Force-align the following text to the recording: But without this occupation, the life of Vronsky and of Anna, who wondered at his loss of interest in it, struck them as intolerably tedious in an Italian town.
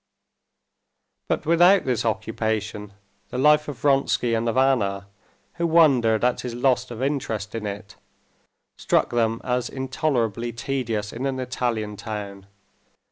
But 1.27 1.45
without 1.45 1.85
this 1.85 2.05
occupation, 2.05 2.93
the 3.29 3.37
life 3.37 3.67
of 3.67 3.77
Vronsky 3.77 4.33
and 4.33 4.49
of 4.49 4.57
Anna, 4.57 5.05
who 5.57 5.67
wondered 5.67 6.23
at 6.23 6.41
his 6.41 6.55
loss 6.55 6.89
of 6.89 7.03
interest 7.03 7.53
in 7.53 7.67
it, 7.67 7.97
struck 8.79 9.11
them 9.11 9.39
as 9.43 9.69
intolerably 9.69 10.53
tedious 10.53 11.13
in 11.13 11.27
an 11.27 11.39
Italian 11.39 11.97
town. 11.97 12.47